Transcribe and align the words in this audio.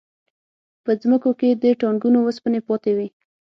په 0.83 0.91
ځمکو 1.01 1.29
کې 1.39 1.49
د 1.63 1.65
ټانکونو 1.81 2.17
وسپنې 2.21 2.59
پاتې 2.67 2.91
وې 2.97 3.07